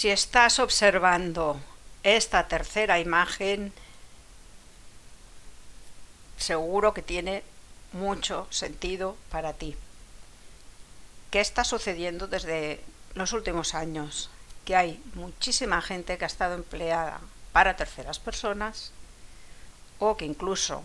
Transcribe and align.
Si 0.00 0.08
estás 0.08 0.60
observando 0.60 1.60
esta 2.04 2.48
tercera 2.48 2.98
imagen, 2.98 3.70
seguro 6.38 6.94
que 6.94 7.02
tiene 7.02 7.42
mucho 7.92 8.46
sentido 8.48 9.14
para 9.30 9.52
ti. 9.52 9.76
¿Qué 11.30 11.40
está 11.40 11.64
sucediendo 11.64 12.28
desde 12.28 12.80
los 13.12 13.34
últimos 13.34 13.74
años? 13.74 14.30
Que 14.64 14.74
hay 14.74 15.02
muchísima 15.12 15.82
gente 15.82 16.16
que 16.16 16.24
ha 16.24 16.28
estado 16.28 16.54
empleada 16.54 17.20
para 17.52 17.76
terceras 17.76 18.18
personas 18.18 18.92
o 19.98 20.16
que 20.16 20.24
incluso 20.24 20.82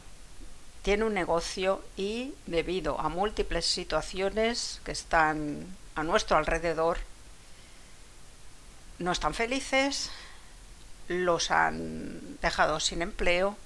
tiene 0.81 1.05
un 1.05 1.13
negocio 1.13 1.81
y 1.95 2.33
debido 2.47 2.99
a 2.99 3.07
múltiples 3.07 3.65
situaciones 3.65 4.81
que 4.83 4.91
están 4.91 5.73
a 5.95 6.03
nuestro 6.03 6.35
alrededor, 6.35 6.97
no 8.99 9.11
están 9.11 9.33
felices, 9.33 10.11
los 11.07 11.51
han 11.51 12.37
dejado 12.41 12.79
sin 12.79 13.01
empleo 13.01 13.57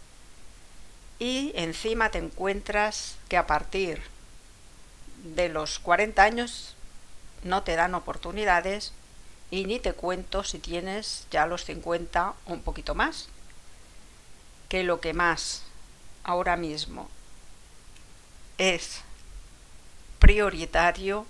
y 1.19 1.51
encima 1.55 2.09
te 2.09 2.17
encuentras 2.17 3.15
que 3.27 3.37
a 3.37 3.47
partir 3.47 4.01
de 5.23 5.49
los 5.49 5.79
40 5.79 6.23
años 6.23 6.75
no 7.43 7.63
te 7.63 7.75
dan 7.75 7.95
oportunidades 7.95 8.93
y 9.51 9.65
ni 9.65 9.79
te 9.79 9.93
cuento 9.93 10.43
si 10.43 10.59
tienes 10.59 11.25
ya 11.31 11.45
los 11.45 11.65
50 11.65 12.33
o 12.45 12.53
un 12.53 12.61
poquito 12.61 12.95
más, 12.95 13.27
que 14.69 14.83
lo 14.83 15.01
que 15.01 15.13
más 15.13 15.63
ahora 16.23 16.55
mismo 16.55 17.09
es 18.57 19.01
prioritario 20.19 21.25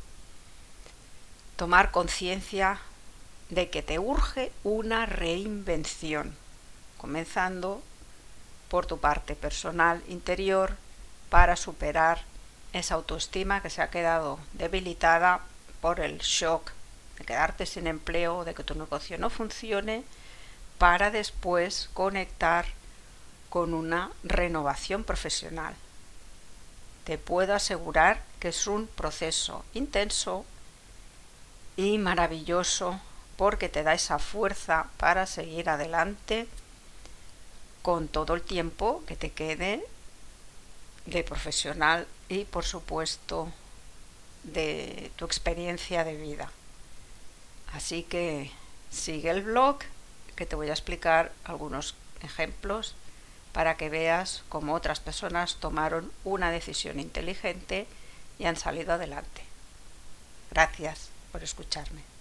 tomar 1.55 1.91
conciencia 1.91 2.80
de 3.49 3.70
que 3.70 3.81
te 3.81 3.99
urge 3.99 4.52
una 4.63 5.05
reinvención, 5.05 6.36
comenzando 6.97 7.81
por 8.69 8.86
tu 8.86 9.00
parte 9.00 9.36
personal 9.36 10.03
interior 10.08 10.75
para 11.30 11.55
superar 11.55 12.22
esa 12.73 12.95
autoestima 12.95 13.61
que 13.61 13.70
se 13.70 13.81
ha 13.81 13.89
quedado 13.89 14.39
debilitada 14.53 15.42
por 15.81 16.00
el 16.00 16.20
shock 16.20 16.72
de 17.17 17.25
quedarte 17.25 17.66
sin 17.66 17.88
empleo, 17.88 18.45
de 18.45 18.53
que 18.53 18.64
tu 18.64 18.75
negocio 18.75 19.17
no 19.17 19.30
funcione, 19.30 20.03
para 20.77 21.11
después 21.11 21.89
conectar 21.94 22.66
con 23.50 23.73
una 23.73 24.11
renovación 24.23 25.03
profesional. 25.03 25.75
Te 27.03 27.17
puedo 27.17 27.53
asegurar 27.53 28.23
que 28.39 28.50
es 28.50 28.67
un 28.67 28.88
proceso 28.88 29.66
intenso 29.73 30.45
y 31.75 31.97
maravilloso 31.97 33.02
porque 33.40 33.70
te 33.70 33.84
da 33.84 33.94
esa 33.94 34.20
fuerza 34.20 34.88
para 34.98 35.26
seguir 35.26 35.70
adelante 35.70 36.45
con 37.82 38.09
todo 38.09 38.34
el 38.34 38.42
tiempo 38.42 39.02
que 39.08 39.16
te 39.16 39.32
quede 39.32 39.82
de 41.06 41.23
profesional 41.23 42.06
y 42.28 42.44
por 42.44 42.66
supuesto 42.66 43.50
de 44.44 45.10
tu 45.16 45.23
experiencia 45.23 46.04
de 46.04 46.17
vida. 46.17 46.52
Así 47.72 48.04
que 48.04 48.52
sigue 48.92 49.30
el 49.30 49.44
blog 49.44 49.78
que 50.36 50.45
te 50.45 50.58
voy 50.58 50.67
a 50.67 50.73
explicar 50.73 51.32
algunos 51.45 51.95
ejemplos 52.22 52.94
para 53.54 53.78
que 53.78 53.88
veas 53.88 54.44
cómo 54.50 54.73
otras 54.73 55.00
personas 55.00 55.56
tomaron 55.62 56.12
una 56.26 56.52
decisión 56.52 57.00
inteligente 57.00 57.88
y 58.38 58.48
han 58.48 58.58
salido 58.58 58.95
adelante. 58.95 59.44
Gracias 60.52 61.08
por 61.32 61.42
escucharme. 61.42 62.19